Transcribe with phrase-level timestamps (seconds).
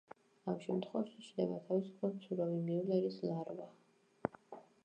[0.51, 3.69] ამ შემთხვევაში ჩნდება თავისუფლად მცურავი მიულერის ლარვა.